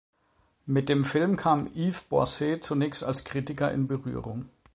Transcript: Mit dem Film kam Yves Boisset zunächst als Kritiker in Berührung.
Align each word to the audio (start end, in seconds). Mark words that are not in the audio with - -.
Mit 0.65 0.89
dem 0.89 1.05
Film 1.05 1.37
kam 1.37 1.67
Yves 1.75 2.05
Boisset 2.05 2.63
zunächst 2.63 3.03
als 3.03 3.23
Kritiker 3.23 3.71
in 3.71 3.87
Berührung. 3.87 4.49